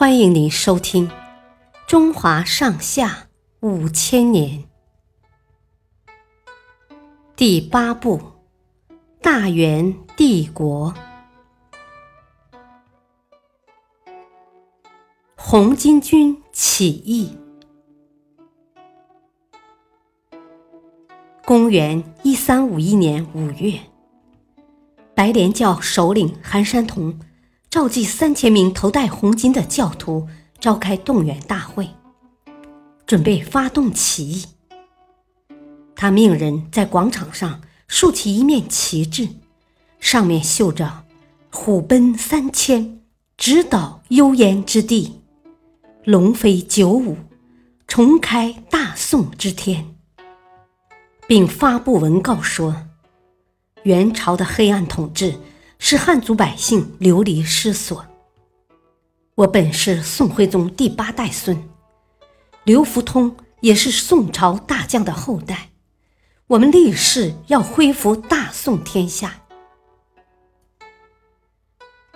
[0.00, 1.08] 欢迎您收听
[1.86, 3.28] 《中华上下
[3.60, 4.64] 五千年》
[7.36, 8.18] 第八部
[9.20, 10.94] 《大元帝国》。
[15.36, 17.36] 红巾军起义。
[21.44, 23.78] 公元一三五一年五月，
[25.14, 27.20] 白莲教首领韩山童。
[27.70, 31.88] 召集三千名头戴红巾的教徒，召开动员大会，
[33.06, 34.44] 准备发动起义。
[35.94, 39.28] 他命人在广场上竖起一面旗帜，
[40.00, 41.04] 上面绣着
[41.52, 43.02] “虎奔三千，
[43.36, 45.20] 直捣幽燕之地；
[46.02, 47.16] 龙飞九五，
[47.86, 49.94] 重开大宋之天”，
[51.28, 52.88] 并发布文告说
[53.84, 55.32] ：“元朝的黑暗统治。”
[55.82, 58.06] 使汉族百姓流离失所。
[59.34, 61.68] 我本是宋徽宗第八代孙，
[62.64, 65.70] 刘福通也是宋朝大将的后代。
[66.48, 69.40] 我们立誓要恢复大宋天下。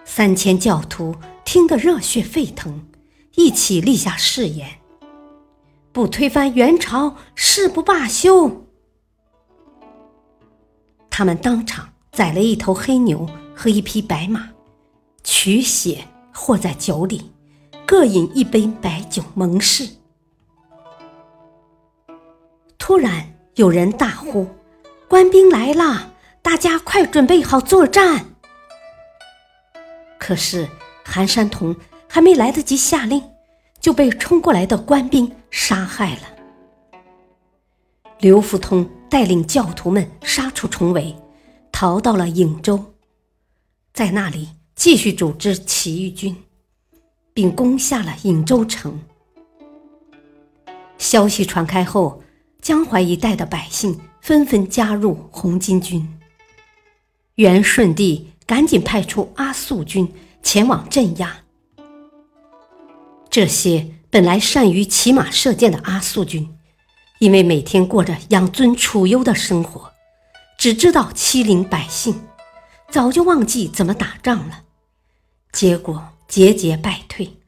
[0.04, 2.86] 三千教徒听得热血沸腾，
[3.34, 4.78] 一起立下誓言：
[5.90, 8.66] 不推翻元朝，誓不罢休。
[11.08, 13.26] 他们当场宰了一头黑牛。
[13.54, 14.48] 和一匹白马，
[15.22, 17.30] 取血和在酒里，
[17.86, 19.88] 各饮一杯白酒盟誓。
[22.78, 24.46] 突然有人大呼
[25.08, 26.12] ：“官兵来了！
[26.42, 28.26] 大家快准备好作战！”
[30.18, 30.68] 可是
[31.02, 31.74] 韩山童
[32.08, 33.22] 还没来得及下令，
[33.80, 36.22] 就被冲过来的官兵杀害了。
[38.18, 41.16] 刘福通带领教徒们杀出重围，
[41.72, 42.93] 逃到了颍州。
[43.94, 46.36] 在那里继续组织起义军，
[47.32, 49.00] 并攻下了颍州城。
[50.98, 52.20] 消息传开后，
[52.60, 56.18] 江淮一带的百姓纷纷加入红巾军。
[57.36, 60.12] 元顺帝赶紧派出阿速军
[60.42, 61.44] 前往镇压。
[63.30, 66.52] 这些本来善于骑马射箭的阿速军，
[67.20, 69.92] 因为每天过着养尊处优的生活，
[70.58, 72.20] 只知道欺凌百姓。
[72.94, 74.62] 早就忘记怎么打仗了，
[75.50, 77.38] 结果节节败退。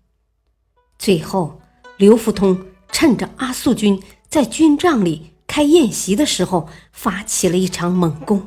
[0.99, 1.61] 最后，
[1.99, 8.45] 刘福通趁着阿速军在军帐里开宴席的时候，发起了一场猛攻。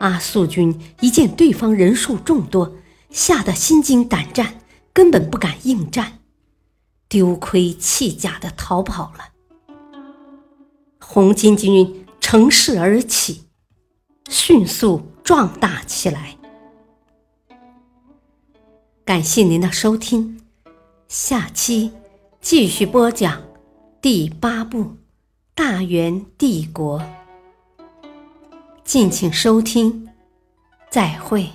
[0.00, 2.76] 阿速军一见对方人数众多，
[3.10, 6.18] 吓得心惊胆战，根本不敢应战，
[7.08, 9.28] 丢盔弃甲的逃跑了。
[10.98, 13.43] 红巾军乘势而起。
[14.28, 16.36] 迅速壮大起来。
[19.04, 20.40] 感谢您的收听，
[21.08, 21.92] 下期
[22.40, 23.42] 继续播讲
[24.00, 24.80] 第八部
[25.54, 27.00] 《大元帝国》，
[28.82, 30.08] 敬请收听，
[30.90, 31.50] 再会。